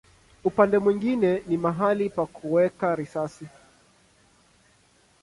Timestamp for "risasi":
2.95-3.47